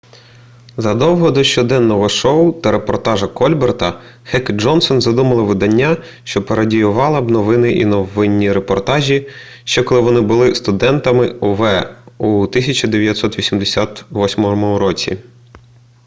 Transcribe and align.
задовго 0.77 1.31
до 1.31 1.43
щоденного 1.43 2.09
шоу 2.09 2.53
та 2.61 2.71
репортажа 2.71 3.27
кольбера 3.27 4.01
хек 4.25 4.49
і 4.49 4.53
джонсон 4.53 5.01
задумали 5.01 5.43
видання 5.43 5.97
що 6.23 6.43
пародіювало 6.45 7.21
б 7.21 7.31
новини 7.31 7.71
і 7.71 7.85
новинні 7.85 8.51
репортажі 8.51 9.29
ще 9.63 9.83
коли 9.83 10.01
вони 10.01 10.21
були 10.21 10.55
студентами 10.55 11.27
ув 11.29 11.59
у 12.17 12.41
1988 12.41 14.45
році 14.75 15.17